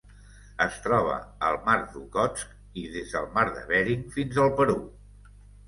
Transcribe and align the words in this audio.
Es 0.63 0.77
troba 0.85 1.17
al 1.49 1.57
Mar 1.67 1.75
d'Okhotsk 1.91 2.57
i 2.85 2.87
des 2.97 3.13
del 3.19 3.29
Mar 3.39 3.47
de 3.53 3.63
Bering 3.71 4.05
fins 4.19 4.43
al 4.49 4.53
Perú. 4.59 4.77